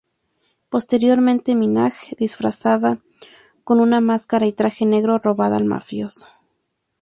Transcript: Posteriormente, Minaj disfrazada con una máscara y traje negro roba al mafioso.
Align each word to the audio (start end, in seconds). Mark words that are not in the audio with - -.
Posteriormente, 0.69 1.53
Minaj 1.53 1.93
disfrazada 2.17 3.03
con 3.63 3.79
una 3.79 4.01
máscara 4.01 4.47
y 4.47 4.51
traje 4.51 4.83
negro 4.87 5.19
roba 5.19 5.55
al 5.55 5.65
mafioso. 5.65 6.27